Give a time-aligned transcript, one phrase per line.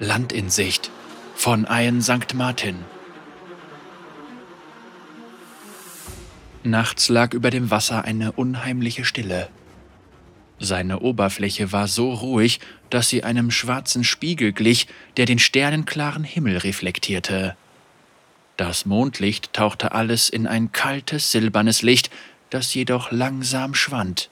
[0.00, 0.92] Land in Sicht
[1.34, 2.32] von Ayen St.
[2.34, 2.76] Martin.
[6.62, 9.48] Nachts lag über dem Wasser eine unheimliche Stille.
[10.60, 14.86] Seine Oberfläche war so ruhig, dass sie einem schwarzen Spiegel glich,
[15.16, 17.56] der den sternenklaren Himmel reflektierte.
[18.56, 22.10] Das Mondlicht tauchte alles in ein kaltes, silbernes Licht,
[22.50, 24.30] das jedoch langsam schwand.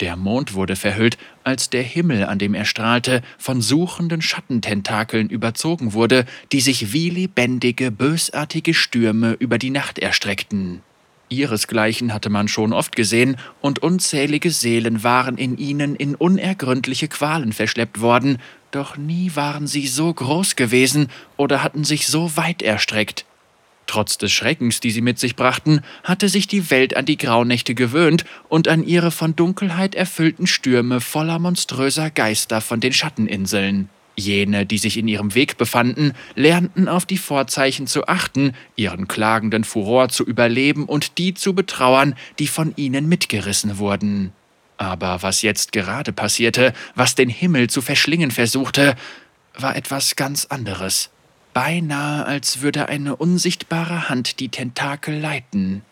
[0.00, 5.92] Der Mond wurde verhüllt, als der Himmel, an dem er strahlte, von suchenden Schattententakeln überzogen
[5.92, 10.82] wurde, die sich wie lebendige, bösartige Stürme über die Nacht erstreckten.
[11.28, 17.52] Ihresgleichen hatte man schon oft gesehen, und unzählige Seelen waren in ihnen in unergründliche Qualen
[17.52, 18.38] verschleppt worden,
[18.72, 23.24] doch nie waren sie so groß gewesen oder hatten sich so weit erstreckt.
[23.86, 27.74] Trotz des Schreckens, die sie mit sich brachten, hatte sich die Welt an die Graunächte
[27.74, 33.88] gewöhnt und an ihre von Dunkelheit erfüllten Stürme voller monströser Geister von den Schatteninseln.
[34.16, 39.64] Jene, die sich in ihrem Weg befanden, lernten auf die Vorzeichen zu achten, ihren klagenden
[39.64, 44.32] Furor zu überleben und die zu betrauern, die von ihnen mitgerissen wurden.
[44.76, 48.94] Aber was jetzt gerade passierte, was den Himmel zu verschlingen versuchte,
[49.56, 51.10] war etwas ganz anderes
[51.54, 55.82] beinahe als würde eine unsichtbare Hand die Tentakel leiten.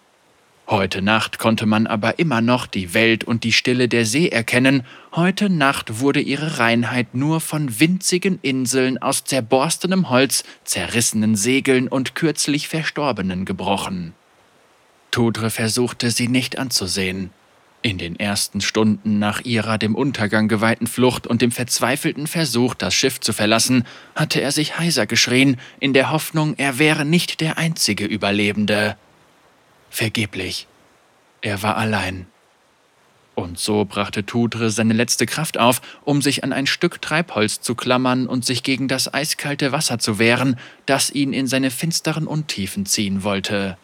[0.68, 4.86] Heute Nacht konnte man aber immer noch die Welt und die Stille der See erkennen,
[5.14, 12.14] heute Nacht wurde ihre Reinheit nur von winzigen Inseln aus zerborstenem Holz, zerrissenen Segeln und
[12.14, 14.14] kürzlich Verstorbenen gebrochen.
[15.10, 17.30] Tudre versuchte sie nicht anzusehen.
[17.84, 22.94] In den ersten Stunden nach ihrer dem Untergang geweihten Flucht und dem verzweifelten Versuch, das
[22.94, 27.58] Schiff zu verlassen, hatte er sich heiser geschrien, in der Hoffnung, er wäre nicht der
[27.58, 28.96] einzige Überlebende.
[29.90, 30.68] Vergeblich.
[31.40, 32.26] Er war allein.
[33.34, 37.74] Und so brachte Tudre seine letzte Kraft auf, um sich an ein Stück Treibholz zu
[37.74, 42.86] klammern und sich gegen das eiskalte Wasser zu wehren, das ihn in seine finsteren Untiefen
[42.86, 43.76] ziehen wollte.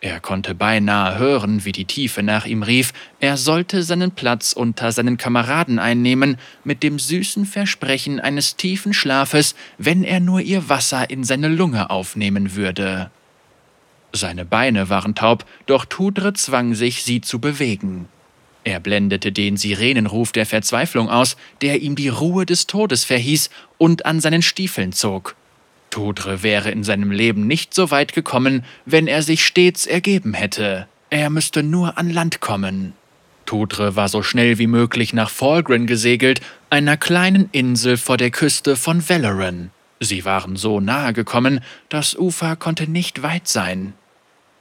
[0.00, 4.92] Er konnte beinahe hören, wie die Tiefe nach ihm rief, er sollte seinen Platz unter
[4.92, 11.10] seinen Kameraden einnehmen, mit dem süßen Versprechen eines tiefen Schlafes, wenn er nur ihr Wasser
[11.10, 13.10] in seine Lunge aufnehmen würde.
[14.12, 18.06] Seine Beine waren taub, doch Tudre zwang sich, sie zu bewegen.
[18.62, 24.06] Er blendete den Sirenenruf der Verzweiflung aus, der ihm die Ruhe des Todes verhieß und
[24.06, 25.34] an seinen Stiefeln zog.
[25.90, 30.86] Tudre wäre in seinem Leben nicht so weit gekommen, wenn er sich stets ergeben hätte.
[31.10, 32.92] Er müsste nur an Land kommen.
[33.46, 38.76] Tudre war so schnell wie möglich nach Falgren gesegelt, einer kleinen Insel vor der Küste
[38.76, 39.70] von Valoran.
[40.00, 43.94] Sie waren so nahe gekommen, das Ufer konnte nicht weit sein.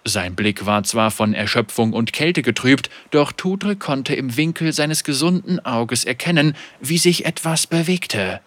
[0.05, 5.03] Sein Blick war zwar von Erschöpfung und Kälte getrübt, doch Tudre konnte im Winkel seines
[5.03, 8.39] gesunden Auges erkennen, wie sich etwas bewegte.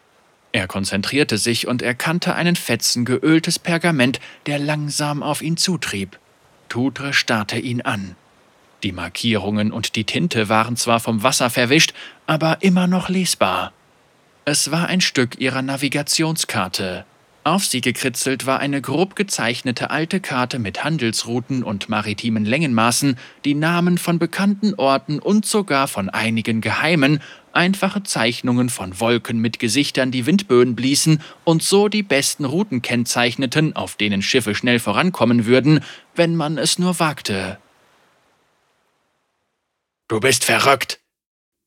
[0.53, 6.19] Er konzentrierte sich und erkannte einen Fetzen geöltes Pergament, der langsam auf ihn zutrieb.
[6.69, 8.17] Tudre starrte ihn an.
[8.83, 11.93] Die Markierungen und die Tinte waren zwar vom Wasser verwischt,
[12.27, 13.73] aber immer noch lesbar.
[14.45, 17.05] Es war ein Stück ihrer Navigationskarte.
[17.43, 23.55] Auf sie gekritzelt war eine grob gezeichnete alte Karte mit Handelsrouten und maritimen Längenmaßen, die
[23.55, 27.21] Namen von bekannten Orten und sogar von einigen geheimen,
[27.53, 33.77] einfache Zeichnungen von Wolken mit Gesichtern, die Windböen bliesen und so die besten Routen kennzeichneten,
[33.77, 35.81] auf denen Schiffe schnell vorankommen würden,
[36.15, 37.59] wenn man es nur wagte.
[40.09, 41.01] Du bist verrückt,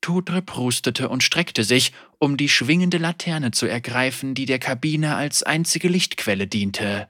[0.03, 5.43] Tudre prustete und streckte sich, um die schwingende Laterne zu ergreifen, die der Kabine als
[5.43, 7.07] einzige Lichtquelle diente.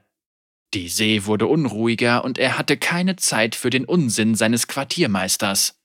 [0.74, 5.76] Die See wurde unruhiger und er hatte keine Zeit für den Unsinn seines Quartiermeisters.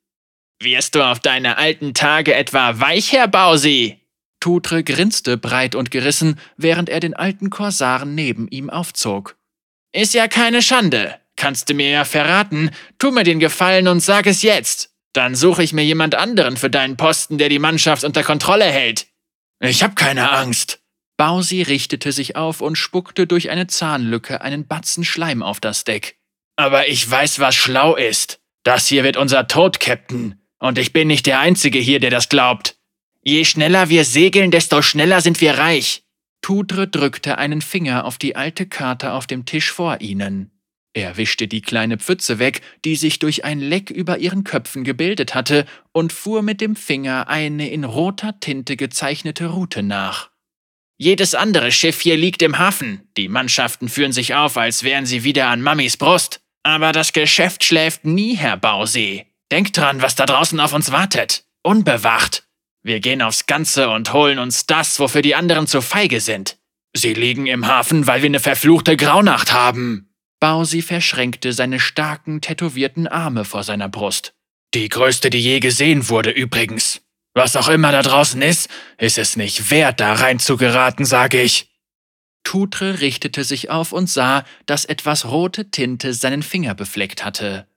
[0.62, 4.00] Wirst du auf deine alten Tage etwa weich, Herr Bausi?
[4.42, 9.38] Tudre grinste breit und gerissen, während er den alten Korsaren neben ihm aufzog.
[9.94, 11.16] Ist ja keine Schande.
[11.38, 12.72] Kannst du mir ja verraten.
[12.98, 14.94] Tu mir den Gefallen und sag es jetzt.
[15.14, 19.08] Dann suche ich mir jemand anderen für deinen Posten, der die Mannschaft unter Kontrolle hält.
[19.62, 20.82] Ich hab keine Angst.
[21.18, 26.18] Bausi richtete sich auf und spuckte durch eine Zahnlücke einen Batzen Schleim auf das Deck.
[26.58, 28.42] Aber ich weiß, was schlau ist.
[28.64, 30.39] Das hier wird unser Tod, Captain.
[30.60, 32.78] Und ich bin nicht der Einzige hier, der das glaubt.
[33.24, 36.04] Je schneller wir segeln, desto schneller sind wir reich.
[36.42, 40.52] Tudre drückte einen Finger auf die alte Karte auf dem Tisch vor ihnen.
[40.94, 45.36] Er wischte die kleine Pfütze weg, die sich durch ein Leck über ihren Köpfen gebildet
[45.36, 50.32] hatte, und fuhr mit dem Finger eine in roter Tinte gezeichnete Route nach.
[50.98, 53.08] Jedes andere Schiff hier liegt im Hafen.
[53.16, 56.42] Die Mannschaften führen sich auf, als wären sie wieder an Mammis Brust.
[56.64, 59.29] Aber das Geschäft schläft nie, Herr Bausee.
[59.52, 61.44] Denkt dran, was da draußen auf uns wartet.
[61.64, 62.44] Unbewacht.
[62.84, 66.58] Wir gehen aufs Ganze und holen uns das, wofür die anderen zu feige sind.
[66.96, 70.10] Sie liegen im Hafen, weil wir eine verfluchte Graunacht haben.
[70.40, 74.34] Bausi verschränkte seine starken, tätowierten Arme vor seiner Brust.
[74.74, 77.02] Die größte, die je gesehen wurde, übrigens.
[77.34, 81.70] Was auch immer da draußen ist, ist es nicht wert, da reinzugeraten, sage ich.
[82.44, 87.68] Tutre richtete sich auf und sah, dass etwas rote Tinte seinen Finger befleckt hatte.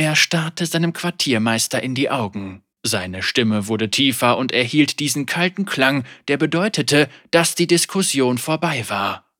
[0.00, 2.62] Er starrte seinem Quartiermeister in die Augen.
[2.82, 8.86] Seine Stimme wurde tiefer und erhielt diesen kalten Klang, der bedeutete, dass die Diskussion vorbei
[8.88, 9.30] war.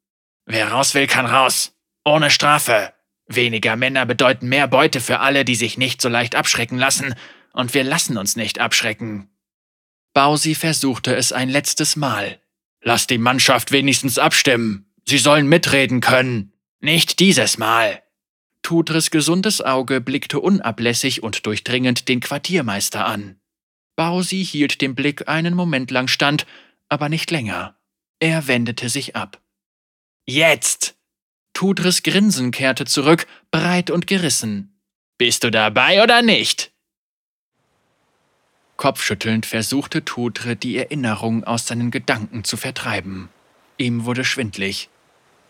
[0.44, 1.72] Wer raus will, kann raus.
[2.04, 2.92] Ohne Strafe.
[3.26, 7.14] Weniger Männer bedeuten mehr Beute für alle, die sich nicht so leicht abschrecken lassen,
[7.54, 9.30] und wir lassen uns nicht abschrecken.
[10.12, 12.38] Bausi versuchte es ein letztes Mal.
[12.82, 14.92] Lass die Mannschaft wenigstens abstimmen.
[15.08, 16.52] Sie sollen mitreden können.
[16.80, 18.02] Nicht dieses Mal.
[18.62, 23.40] Tudres gesundes Auge blickte unablässig und durchdringend den Quartiermeister an.
[23.96, 26.46] Bausi hielt dem Blick einen Moment lang stand,
[26.88, 27.76] aber nicht länger.
[28.18, 29.40] Er wendete sich ab.
[30.26, 30.96] Jetzt!
[31.52, 34.80] Tudres Grinsen kehrte zurück, breit und gerissen.
[35.18, 36.72] Bist du dabei oder nicht?
[38.76, 43.28] Kopfschüttelnd versuchte Tudre die Erinnerung aus seinen Gedanken zu vertreiben.
[43.76, 44.88] Ihm wurde schwindlig.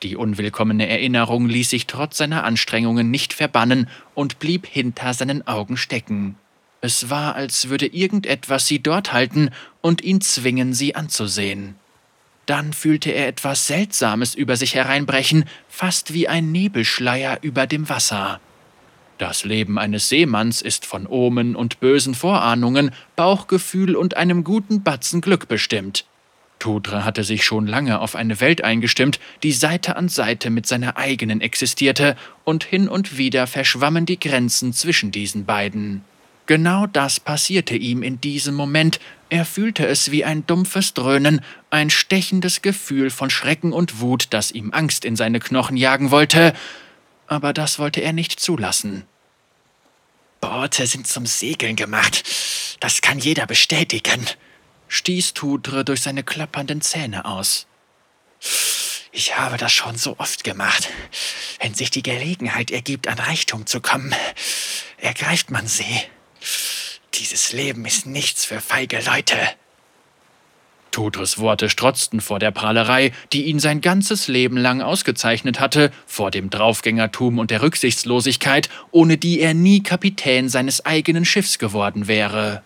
[0.03, 5.77] Die unwillkommene Erinnerung ließ sich trotz seiner Anstrengungen nicht verbannen und blieb hinter seinen Augen
[5.77, 6.37] stecken.
[6.81, 9.51] Es war, als würde irgendetwas sie dort halten
[9.83, 11.75] und ihn zwingen, sie anzusehen.
[12.47, 18.41] Dann fühlte er etwas Seltsames über sich hereinbrechen, fast wie ein Nebelschleier über dem Wasser.
[19.19, 25.21] Das Leben eines Seemanns ist von Omen und bösen Vorahnungen, Bauchgefühl und einem guten Batzen
[25.21, 26.07] Glück bestimmt.
[26.61, 30.97] Tudre hatte sich schon lange auf eine Welt eingestimmt, die Seite an Seite mit seiner
[30.97, 36.05] eigenen existierte, und hin und wieder verschwammen die Grenzen zwischen diesen beiden.
[36.47, 41.41] Genau das passierte ihm in diesem Moment, er fühlte es wie ein dumpfes Dröhnen,
[41.71, 46.53] ein stechendes Gefühl von Schrecken und Wut, das ihm Angst in seine Knochen jagen wollte,
[47.27, 49.05] aber das wollte er nicht zulassen.
[50.41, 52.25] Boote sind zum Segeln gemacht,
[52.81, 54.27] das kann jeder bestätigen,
[54.91, 57.67] stieß Tudre durch seine klappernden Zähne aus.
[59.13, 60.89] Ich habe das schon so oft gemacht.
[61.61, 64.15] Wenn sich die Gelegenheit ergibt, an Reichtum zu kommen,
[64.99, 66.03] ergreift man sie.
[67.15, 69.37] Dieses Leben ist nichts für feige Leute.
[70.91, 76.33] Tudres Worte strotzten vor der Prahlerei, die ihn sein ganzes Leben lang ausgezeichnet hatte, vor
[76.33, 82.65] dem Draufgängertum und der Rücksichtslosigkeit, ohne die er nie Kapitän seines eigenen Schiffs geworden wäre.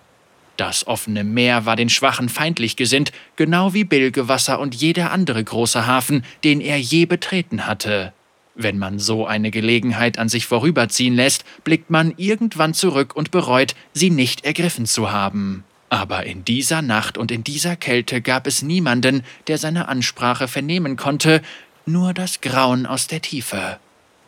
[0.57, 5.87] Das offene Meer war den Schwachen feindlich gesinnt, genau wie Bilgewasser und jeder andere große
[5.87, 8.13] Hafen, den er je betreten hatte.
[8.55, 13.75] Wenn man so eine Gelegenheit an sich vorüberziehen lässt, blickt man irgendwann zurück und bereut,
[13.93, 15.65] sie nicht ergriffen zu haben.
[15.91, 20.97] Aber in dieser Nacht und in dieser Kälte gab es niemanden, der seine Ansprache vernehmen
[20.97, 21.43] konnte,
[21.87, 23.79] nur das Grauen aus der Tiefe.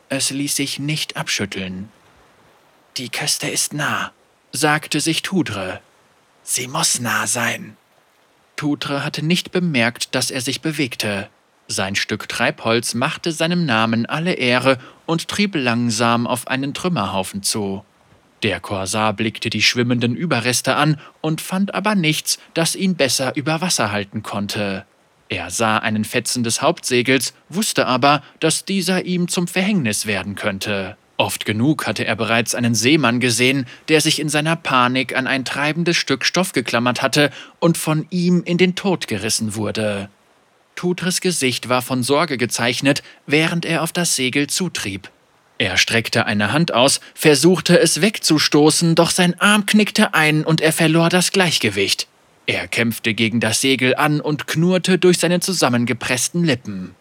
[0.09, 1.89] Es ließ sich nicht abschütteln.
[2.97, 4.13] Die Küste ist nah,
[4.53, 5.81] sagte sich Tudre.
[6.49, 7.77] Sie muss nah sein.
[8.55, 11.29] Tutre hatte nicht bemerkt, dass er sich bewegte.
[11.67, 17.85] Sein Stück Treibholz machte seinem Namen alle Ehre und trieb langsam auf einen Trümmerhaufen zu.
[18.45, 23.61] Der Korsar blickte die schwimmenden Überreste an und fand aber nichts, das ihn besser über
[23.61, 24.87] Wasser halten konnte.
[25.29, 30.97] Er sah einen Fetzen des Hauptsegels, wusste aber, dass dieser ihm zum Verhängnis werden könnte.
[31.19, 35.45] Oft genug hatte er bereits einen Seemann gesehen, der sich in seiner Panik an ein
[35.45, 40.11] treibendes Stück Stoff geklammert hatte und von ihm in den Tod gerissen wurde.
[40.75, 45.11] Tutres Gesicht war von Sorge gezeichnet, während er auf das Segel zutrieb.
[45.59, 50.75] Er streckte eine Hand aus, versuchte es wegzustoßen, doch sein Arm knickte ein und er
[50.75, 52.09] verlor das Gleichgewicht.
[52.45, 56.95] Er kämpfte gegen das Segel an und knurrte durch seine zusammengepressten Lippen.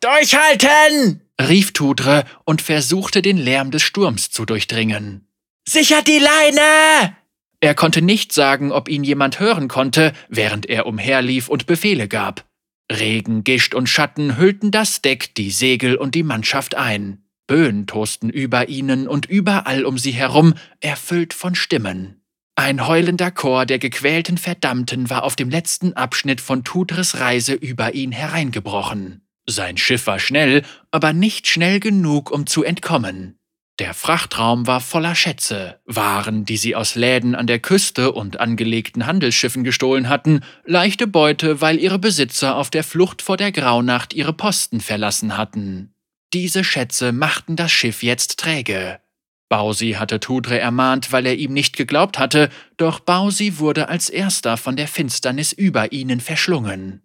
[0.00, 1.22] Durchhalten!
[1.40, 5.26] rief Tudre und versuchte den Lärm des Sturms zu durchdringen.
[5.68, 7.16] Sichert die Leine!
[7.60, 12.44] Er konnte nicht sagen, ob ihn jemand hören konnte, während er umherlief und Befehle gab.
[12.90, 17.24] Regen, Gischt und Schatten hüllten das Deck, die Segel und die Mannschaft ein.
[17.48, 22.22] Böen tosten über ihnen und überall um sie herum, erfüllt von Stimmen.
[22.54, 27.94] Ein heulender Chor der gequälten Verdammten war auf dem letzten Abschnitt von Tudres Reise über
[27.94, 29.22] ihn hereingebrochen.
[29.50, 33.38] Sein Schiff war schnell, aber nicht schnell genug, um zu entkommen.
[33.78, 39.06] Der Frachtraum war voller Schätze, Waren, die sie aus Läden an der Küste und angelegten
[39.06, 44.34] Handelsschiffen gestohlen hatten, leichte Beute, weil ihre Besitzer auf der Flucht vor der Graunacht ihre
[44.34, 45.94] Posten verlassen hatten.
[46.34, 49.00] Diese Schätze machten das Schiff jetzt träge.
[49.48, 54.58] Bausi hatte Tudre ermahnt, weil er ihm nicht geglaubt hatte, doch Bausi wurde als erster
[54.58, 57.00] von der Finsternis über ihnen verschlungen.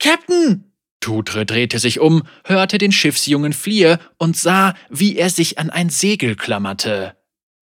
[0.00, 0.72] Captain!
[1.00, 5.90] Tudre drehte sich um, hörte den Schiffsjungen Flier und sah, wie er sich an ein
[5.90, 7.16] Segel klammerte.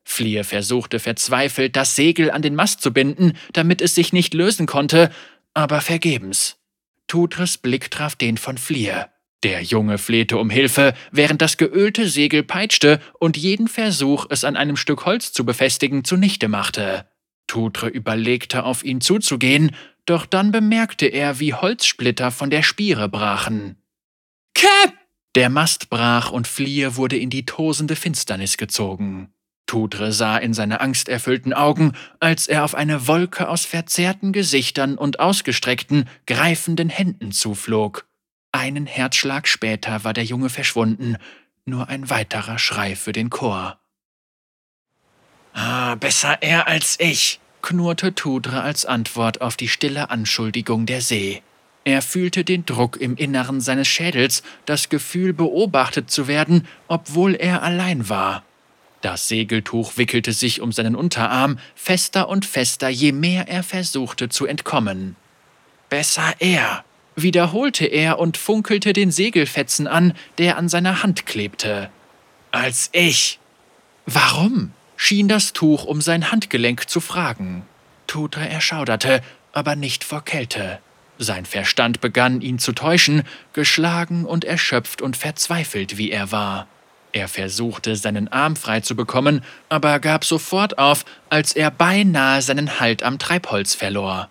[0.05, 4.67] Flier versuchte verzweifelt, das Segel an den Mast zu binden, damit es sich nicht lösen
[4.67, 5.11] konnte,
[5.55, 6.57] aber vergebens.
[7.07, 9.11] Tudres Blick traf den von Flier.
[9.43, 14.57] Der Junge flehte um Hilfe, während das geölte Segel peitschte und jeden Versuch, es an
[14.57, 17.07] einem Stück Holz zu befestigen, zunichte machte.
[17.47, 19.73] Tutre überlegte, auf ihn zuzugehen,
[20.07, 23.77] doch dann bemerkte er, wie Holzsplitter von der Spiere brachen.
[24.55, 24.93] Cap!
[25.35, 29.33] Der Mast brach und Flier wurde in die tosende Finsternis gezogen.
[29.67, 35.21] Tudre sah in seine angsterfüllten Augen, als er auf eine Wolke aus verzerrten Gesichtern und
[35.21, 38.07] ausgestreckten, greifenden Händen zuflog.
[38.53, 41.17] Einen Herzschlag später war der Junge verschwunden,
[41.65, 43.81] nur ein weiterer Schrei für den Chor.
[45.55, 51.43] Ah, besser er als ich, knurrte Tudre als Antwort auf die stille Anschuldigung der See.
[51.85, 57.63] Er fühlte den Druck im Inneren seines Schädels, das Gefühl, beobachtet zu werden, obwohl er
[57.63, 58.45] allein war.
[59.01, 64.45] Das Segeltuch wickelte sich um seinen Unterarm, fester und fester, je mehr er versuchte zu
[64.45, 65.17] entkommen.
[65.89, 66.85] Besser er,
[67.17, 71.91] wiederholte er und funkelte den Segelfetzen an, der an seiner Hand klebte.
[72.51, 73.39] Als ich.
[74.05, 74.73] Warum?
[74.97, 77.67] Schien das Tuch um sein Handgelenk zu fragen.
[78.07, 79.23] Tudre erschauderte,
[79.53, 80.79] aber nicht vor Kälte.
[81.19, 83.23] Sein Verstand begann ihn zu täuschen,
[83.53, 86.67] geschlagen und erschöpft und verzweifelt wie er war.
[87.13, 92.81] Er versuchte, seinen Arm frei zu bekommen, aber gab sofort auf, als er beinahe seinen
[92.81, 94.29] Halt am Treibholz verlor.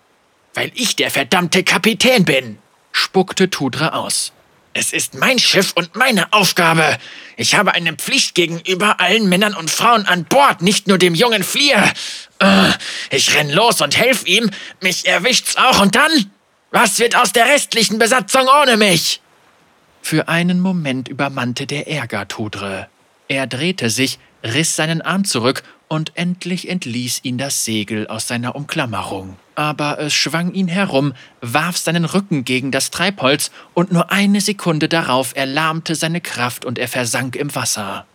[0.52, 2.58] Weil ich der verdammte Kapitän bin,
[2.92, 4.32] spuckte Tudra aus.
[4.76, 6.98] Es ist mein Schiff und meine Aufgabe.
[7.36, 11.44] Ich habe eine Pflicht gegenüber allen Männern und Frauen an Bord, nicht nur dem jungen
[11.44, 11.92] Flier.
[12.40, 12.72] Äh,
[13.10, 14.50] ich renn los und helf ihm.
[14.80, 16.10] Mich erwischt's auch und dann?
[16.72, 19.20] Was wird aus der restlichen Besatzung ohne mich?
[20.02, 22.88] Für einen Moment übermannte der Ärger Tudre.
[23.28, 28.56] Er drehte sich, riss seinen Arm zurück und endlich entließ ihn das Segel aus seiner
[28.56, 29.36] Umklammerung.
[29.54, 34.88] Aber es schwang ihn herum, warf seinen Rücken gegen das Treibholz und nur eine Sekunde
[34.88, 38.06] darauf erlahmte seine Kraft und er versank im Wasser.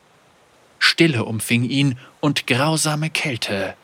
[0.79, 3.75] Stille umfing ihn und grausame Kälte.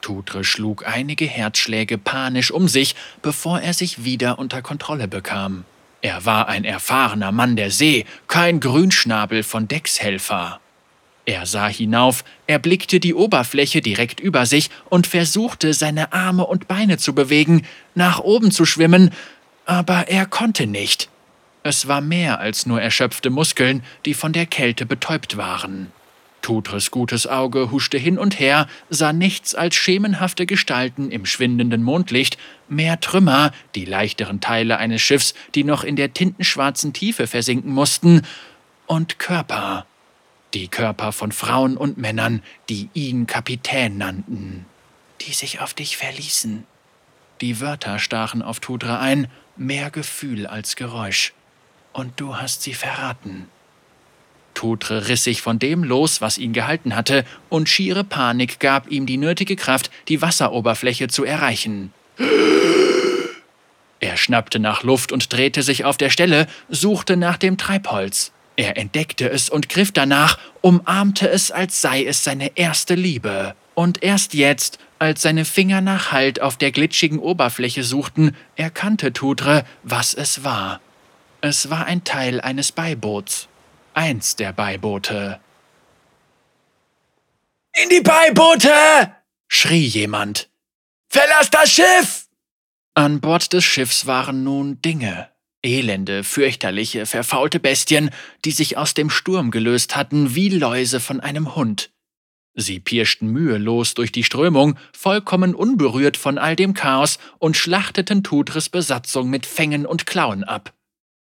[0.00, 5.64] Tudre schlug einige Herzschläge panisch um sich, bevor er sich wieder unter Kontrolle bekam.
[6.02, 10.60] Er war ein erfahrener Mann der See, kein Grünschnabel von Deckshelfer.
[11.28, 16.98] Er sah hinauf, erblickte die Oberfläche direkt über sich und versuchte, seine Arme und Beine
[16.98, 17.66] zu bewegen,
[17.96, 19.10] nach oben zu schwimmen,
[19.64, 21.08] aber er konnte nicht.
[21.64, 25.90] Es war mehr als nur erschöpfte Muskeln, die von der Kälte betäubt waren.
[26.42, 32.38] Tudres gutes Auge huschte hin und her, sah nichts als schemenhafte Gestalten im schwindenden Mondlicht,
[32.68, 38.22] mehr Trümmer, die leichteren Teile eines Schiffs, die noch in der tintenschwarzen Tiefe versinken mussten,
[38.86, 39.86] und Körper
[40.54, 44.66] die Körper von Frauen und Männern, die ihn Kapitän nannten,
[45.20, 46.64] die sich auf dich verließen.
[47.40, 51.34] Die Wörter stachen auf Tudra ein, mehr Gefühl als Geräusch.
[51.92, 53.48] Und du hast sie verraten.
[54.54, 59.04] Tudre riss sich von dem los, was ihn gehalten hatte, und schiere Panik gab ihm
[59.04, 61.92] die nötige Kraft, die Wasseroberfläche zu erreichen.
[64.00, 68.32] Er schnappte nach Luft und drehte sich auf der Stelle, suchte nach dem Treibholz.
[68.56, 73.54] Er entdeckte es und griff danach, umarmte es, als sei es seine erste Liebe.
[73.74, 79.64] Und erst jetzt, als seine Finger nach Halt auf der glitschigen Oberfläche suchten, erkannte Tudre,
[79.82, 80.80] was es war.
[81.42, 83.48] Es war ein Teil eines Beiboots.
[83.92, 85.38] Eins der Beiboote.
[87.82, 88.70] In die Beiboote!
[89.48, 90.48] schrie jemand.
[91.10, 92.26] Verlass das Schiff!
[92.94, 95.28] An Bord des Schiffs waren nun Dinge,
[95.66, 98.10] Elende, fürchterliche, verfaulte Bestien,
[98.44, 101.90] die sich aus dem Sturm gelöst hatten wie Läuse von einem Hund.
[102.54, 108.70] Sie pirschten mühelos durch die Strömung, vollkommen unberührt von all dem Chaos, und schlachteten Tudres
[108.70, 110.72] Besatzung mit Fängen und Klauen ab.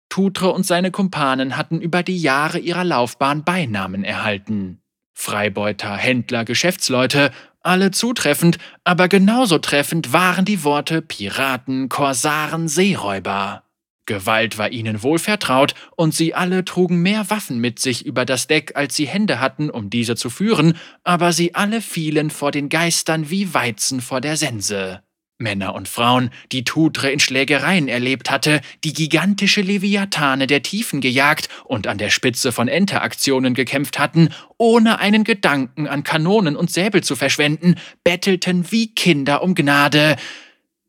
[0.09, 4.81] Tudre und seine Kumpanen hatten über die Jahre ihrer Laufbahn Beinamen erhalten.
[5.15, 13.66] Freibeuter, Händler, Geschäftsleute, alle zutreffend, aber genauso treffend waren die Worte Piraten, Korsaren, Seeräuber.
[14.07, 18.47] Gewalt war ihnen wohl vertraut, und sie alle trugen mehr Waffen mit sich über das
[18.47, 22.69] Deck, als sie Hände hatten, um diese zu führen, aber sie alle fielen vor den
[22.69, 25.03] Geistern wie Weizen vor der Sense.
[25.39, 31.51] Männer und Frauen, die Tutre in Schlägereien erlebt hatte, die gigantische Leviathane der Tiefen gejagt
[31.65, 37.03] und an der Spitze von Enteraktionen gekämpft hatten, ohne einen Gedanken an Kanonen und Säbel
[37.03, 40.17] zu verschwenden, bettelten wie Kinder um Gnade.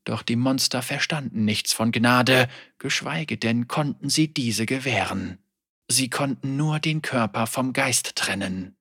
[0.08, 2.48] Doch die Monster verstanden nichts von Gnade,
[2.78, 5.38] geschweige denn konnten sie diese gewähren.
[5.90, 8.78] Sie konnten nur den Körper vom Geist trennen.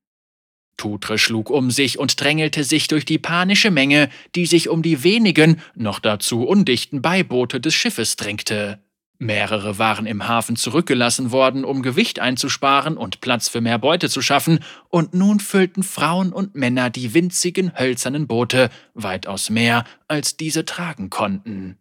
[0.77, 5.03] Tutre schlug um sich und drängelte sich durch die panische Menge, die sich um die
[5.03, 8.86] wenigen, noch dazu undichten Beiboote des Schiffes drängte.
[9.19, 14.23] Mehrere waren im Hafen zurückgelassen worden, um Gewicht einzusparen und Platz für mehr Beute zu
[14.23, 20.65] schaffen, und nun füllten Frauen und Männer die winzigen hölzernen Boote weitaus mehr, als diese
[20.65, 21.79] tragen konnten.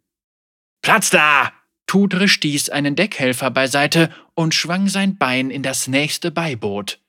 [0.81, 1.51] Platz da!
[1.87, 6.99] Tudre stieß einen Deckhelfer beiseite und schwang sein Bein in das nächste Beiboot.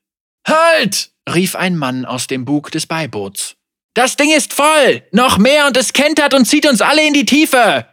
[0.47, 1.11] Halt!
[1.29, 3.57] rief ein Mann aus dem Bug des Beiboots.
[3.95, 5.03] Das Ding ist voll!
[5.13, 7.87] Noch mehr und es kentert und zieht uns alle in die Tiefe!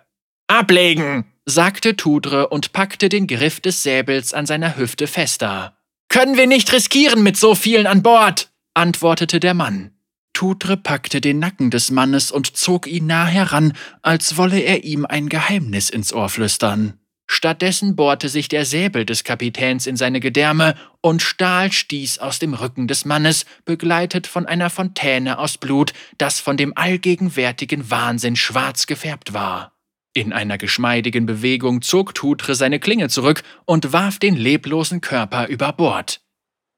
[0.47, 1.32] Ablegen!
[1.45, 5.77] Sagte Tudre und packte den Griff des Säbels an seiner Hüfte fester.
[6.09, 9.91] Können wir nicht riskieren mit so vielen an Bord, antwortete der Mann.
[10.33, 15.05] Tudre packte den Nacken des Mannes und zog ihn nah heran, als wolle er ihm
[15.05, 16.99] ein Geheimnis ins Ohr flüstern.
[17.27, 22.53] Stattdessen bohrte sich der Säbel des Kapitäns in seine Gedärme und Stahl stieß aus dem
[22.53, 28.87] Rücken des Mannes, begleitet von einer Fontäne aus Blut, das von dem allgegenwärtigen Wahnsinn schwarz
[28.87, 29.73] gefärbt war.
[30.15, 35.73] In einer geschmeidigen Bewegung zog Tutre seine Klinge zurück und warf den leblosen Körper über
[35.73, 36.21] Bord.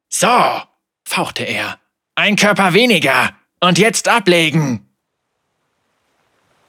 [0.08, 0.27] So,
[1.04, 1.80] fauchte er.
[2.15, 3.36] Ein Körper weniger.
[3.60, 4.88] Und jetzt ablegen.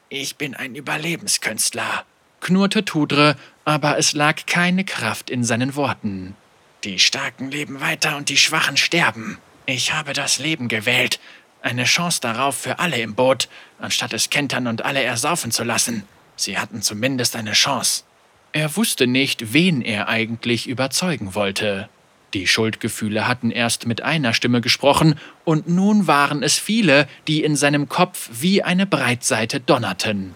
[0.09, 2.05] Ich bin ein Überlebenskünstler,
[2.41, 6.37] knurrte Tudre, aber es lag keine Kraft in seinen Worten.
[6.85, 9.39] Die Starken leben weiter und die Schwachen sterben.
[9.67, 11.21] Ich habe das Leben gewählt,
[11.61, 16.05] eine Chance darauf für alle im Boot, anstatt es kentern und alle ersaufen zu lassen.
[16.37, 18.05] Sie hatten zumindest eine Chance.
[18.53, 21.89] Er wusste nicht, wen er eigentlich überzeugen wollte.
[22.35, 27.57] Die Schuldgefühle hatten erst mit einer Stimme gesprochen, und nun waren es viele, die in
[27.57, 30.35] seinem Kopf wie eine Breitseite donnerten.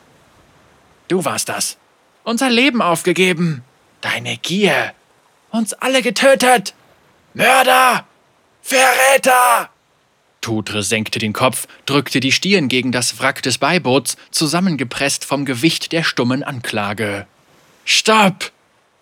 [1.09, 1.76] Du warst das,
[2.25, 3.62] unser Leben aufgegeben,
[4.00, 4.95] deine Gier,
[5.50, 6.75] uns alle getötet,
[7.34, 8.06] Mörder,
[8.63, 9.71] Verräter!
[10.41, 15.93] Tudre senkte den Kopf, drückte die Stirn gegen das Wrack des Beiboots, zusammengepresst vom Gewicht
[15.93, 17.26] der stummen Anklage.
[17.85, 18.53] Stopp!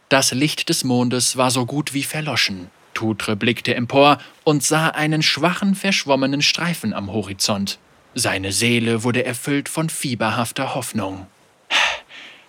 [0.08, 2.70] Das Licht des Mondes war so gut wie verloschen.
[2.94, 7.78] Tudre blickte empor und sah einen schwachen, verschwommenen Streifen am Horizont.
[8.14, 11.26] Seine Seele wurde erfüllt von fieberhafter Hoffnung.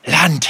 [0.05, 0.49] Land!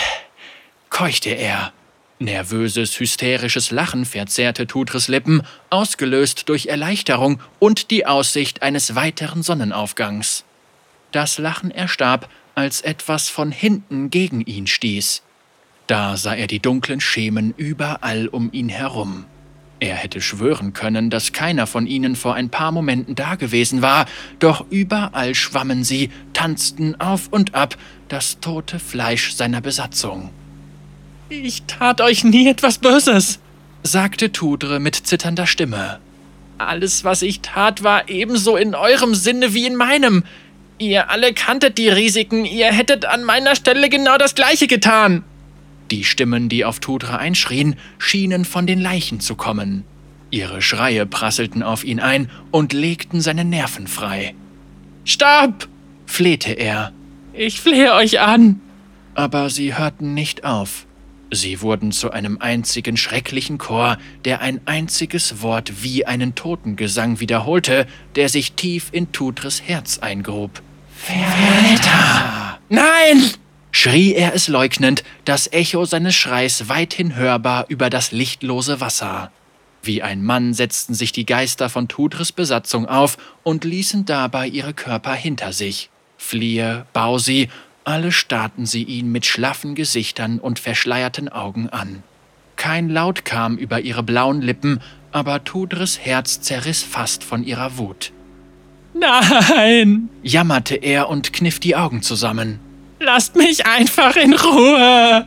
[0.89, 1.73] keuchte er.
[2.21, 10.43] Nervöses, hysterisches Lachen verzerrte Tutres Lippen, ausgelöst durch Erleichterung und die Aussicht eines weiteren Sonnenaufgangs.
[11.13, 15.23] Das Lachen erstarb, als etwas von hinten gegen ihn stieß.
[15.87, 19.25] Da sah er die dunklen Schemen überall um ihn herum.
[19.79, 24.07] Er hätte schwören können, dass keiner von ihnen vor ein paar Momenten dagewesen war,
[24.39, 27.77] doch überall schwammen sie, tanzten auf und ab,
[28.09, 30.31] das tote Fleisch seiner Besatzung.
[31.29, 33.39] Ich tat euch nie etwas Böses,
[33.83, 35.99] sagte Tudre mit zitternder Stimme.
[36.57, 40.23] Alles, was ich tat, war ebenso in eurem Sinne wie in meinem.
[40.79, 45.23] Ihr alle kanntet die Risiken, ihr hättet an meiner Stelle genau das gleiche getan.
[45.91, 49.85] Die Stimmen, die auf Tudra einschrien, schienen von den Leichen zu kommen.
[50.31, 54.33] Ihre Schreie prasselten auf ihn ein und legten seine Nerven frei.
[55.05, 55.67] Stopp!
[56.07, 56.91] flehte er.
[57.33, 58.61] Ich flehe euch an!
[59.13, 60.87] Aber sie hörten nicht auf.
[61.31, 67.85] Sie wurden zu einem einzigen schrecklichen Chor, der ein einziges Wort wie einen Totengesang wiederholte,
[68.15, 70.61] der sich tief in Tutres Herz eingrub.
[70.95, 72.59] Verräter!
[72.69, 73.31] Nein!
[73.71, 79.31] schrie er es leugnend, das Echo seines Schreis weithin hörbar über das lichtlose Wasser.
[79.83, 84.73] Wie ein Mann setzten sich die Geister von Tudres Besatzung auf und ließen dabei ihre
[84.73, 85.89] Körper hinter sich.
[86.17, 87.49] Fliehe, Bausi,
[87.89, 92.03] alle starrten sie ihn mit schlaffen Gesichtern und verschleierten Augen an.
[92.55, 94.79] Kein Laut kam über ihre blauen Lippen,
[95.11, 98.11] aber Tudres Herz zerriss fast von ihrer Wut.
[98.93, 100.09] Nein!
[100.21, 102.59] jammerte er und kniff die Augen zusammen.
[102.99, 105.25] Lasst mich einfach in Ruhe!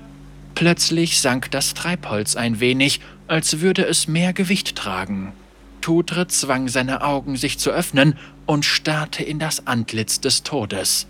[0.54, 5.32] Plötzlich sank das Treibholz ein wenig, als würde es mehr Gewicht tragen.
[5.80, 11.08] Tudre zwang seine Augen, sich zu öffnen, und starrte in das Antlitz des Todes.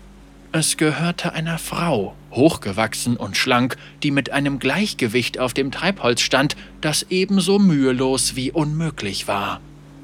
[0.55, 6.55] Es gehörte einer Frau, hochgewachsen und schlank, die mit einem Gleichgewicht auf dem Treibholz stand,
[6.79, 9.61] das ebenso mühelos wie unmöglich war.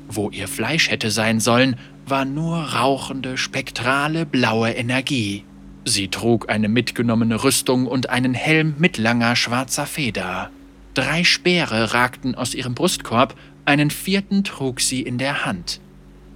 [0.07, 1.75] Wo ihr Fleisch hätte sein sollen,
[2.07, 5.43] war nur rauchende, spektrale blaue Energie.
[5.85, 10.49] Sie trug eine mitgenommene Rüstung und einen Helm mit langer schwarzer Feder.
[10.95, 13.35] Drei Speere ragten aus ihrem Brustkorb,
[13.65, 15.79] einen vierten trug sie in der Hand.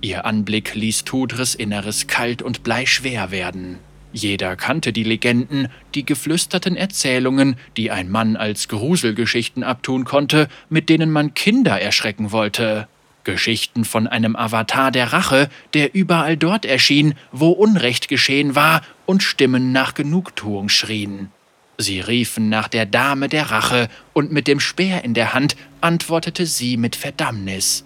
[0.01, 3.79] Ihr Anblick ließ Tudres Inneres kalt und bleischwer werden.
[4.13, 10.87] Jeder kannte die Legenden, die geflüsterten Erzählungen, die ein Mann als Gruselgeschichten abtun konnte, mit
[10.87, 12.87] denen man Kinder erschrecken wollte.
[13.23, 19.23] Geschichten von einem Avatar der Rache, der überall dort erschien, wo Unrecht geschehen war und
[19.23, 21.31] Stimmen nach Genugtuung schrien.
[21.79, 26.45] Sie riefen nach der Dame der Rache, und mit dem Speer in der Hand antwortete
[26.45, 27.83] sie mit Verdammnis.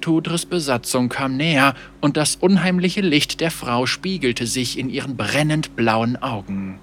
[0.00, 5.76] Tudres Besatzung kam näher, und das unheimliche Licht der Frau spiegelte sich in ihren brennend
[5.76, 6.78] blauen Augen.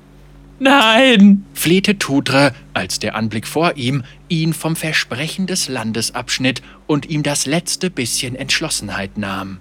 [0.59, 1.45] Nein!
[1.53, 7.23] flehte Tudre, als der Anblick vor ihm ihn vom Versprechen des Landes abschnitt und ihm
[7.23, 9.57] das letzte bisschen Entschlossenheit nahm.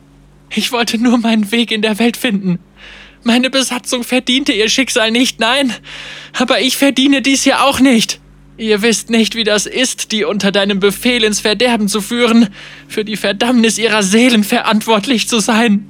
[0.50, 2.60] Ich wollte nur meinen Weg in der Welt finden.
[3.24, 5.72] Meine Besatzung verdiente ihr Schicksal nicht, nein.
[6.38, 8.20] Aber ich verdiene dies ja auch nicht.
[8.56, 12.48] Ihr wisst nicht, wie das ist, die unter deinem Befehl ins Verderben zu führen,
[12.86, 15.86] für die Verdammnis ihrer Seelen verantwortlich zu sein.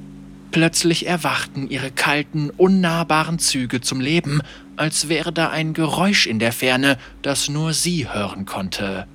[0.51, 4.41] Plötzlich erwachten ihre kalten, unnahbaren Züge zum Leben,
[4.77, 9.05] als wäre da ein Geräusch in der Ferne, das nur sie hören konnte.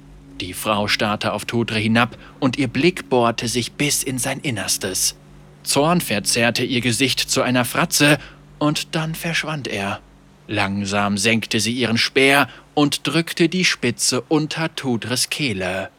[0.40, 5.16] Die Frau starrte auf Tudre hinab und ihr Blick bohrte sich bis in sein Innerstes.
[5.64, 8.18] Zorn verzerrte ihr Gesicht zu einer Fratze
[8.58, 10.00] und dann verschwand er.
[10.46, 12.48] Langsam senkte sie ihren Speer
[12.80, 15.90] und drückte die Spitze unter Tudres Kehle.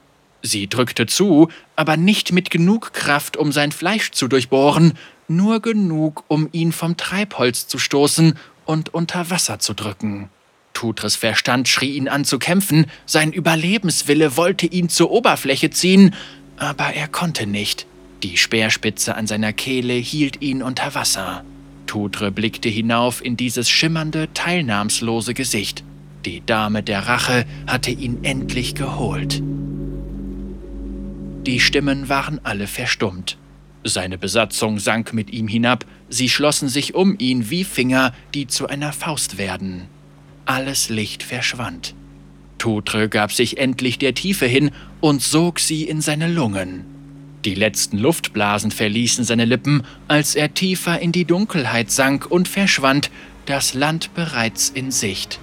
[0.41, 4.94] Sie drückte zu, aber nicht mit genug Kraft, um sein Fleisch zu durchbohren,
[5.28, 8.34] nur genug, um ihn vom Treibholz zu stoßen
[8.65, 10.30] und unter Wasser zu drücken.
[10.74, 16.15] Tudres Verstand schrie ihn an zu kämpfen, sein Überlebenswille wollte ihn zur Oberfläche ziehen,
[16.58, 17.86] aber er konnte nicht.
[18.24, 21.46] Die Speerspitze an seiner Kehle hielt ihn unter Wasser.
[21.86, 25.84] Tudre blickte hinauf in dieses schimmernde, teilnahmslose Gesicht.
[26.26, 29.42] Die Dame der Rache hatte ihn endlich geholt.
[31.48, 33.38] Die Stimmen waren alle verstummt.
[33.84, 38.68] Seine Besatzung sank mit ihm hinab, sie schlossen sich um ihn wie Finger, die zu
[38.68, 39.88] einer Faust werden.
[40.46, 41.96] Alles Licht verschwand.
[42.60, 46.86] Tutre gab sich endlich der Tiefe hin und sog sie in seine Lungen.
[47.44, 53.10] Die letzten Luftblasen verließen seine Lippen, als er tiefer in die Dunkelheit sank und verschwand,
[53.48, 55.40] das Land bereits in Sicht.